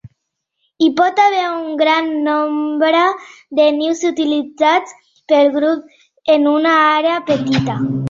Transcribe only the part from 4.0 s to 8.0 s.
utilitzats pel grup en una àrea petita.